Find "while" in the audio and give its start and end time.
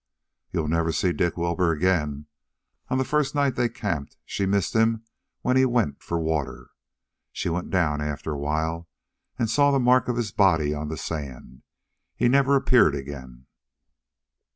8.39-8.89